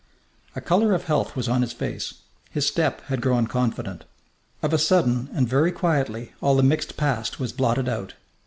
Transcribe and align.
A 0.55 0.61
colour 0.61 0.95
of 0.95 1.03
health 1.03 1.35
was 1.35 1.47
on 1.47 1.61
his 1.61 1.73
face; 1.73 2.15
his 2.49 2.65
step 2.65 3.01
had 3.05 3.21
grown 3.21 3.45
confident. 3.45 4.03
Of 4.63 4.73
a 4.73 4.79
sudden, 4.79 5.29
and 5.31 5.47
very 5.47 5.71
quietly, 5.71 6.33
all 6.41 6.55
the 6.55 6.63
mixed 6.63 6.97
past 6.97 7.39
was 7.39 7.51
blotted 7.53 7.87
out. 7.87 8.15